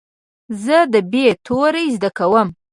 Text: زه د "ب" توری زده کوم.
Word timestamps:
زه 0.63 0.77
د 0.93 0.95
"ب" 1.11 1.13
توری 1.45 1.85
زده 1.95 2.09
کوم. 2.17 2.47